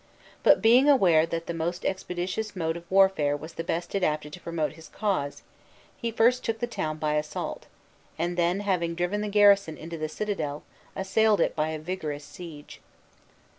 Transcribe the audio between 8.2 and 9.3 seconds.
then, having driven the